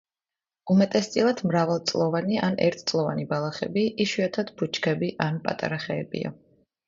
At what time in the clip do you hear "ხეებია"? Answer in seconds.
5.85-6.35